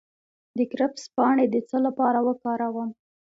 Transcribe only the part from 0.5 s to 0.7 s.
د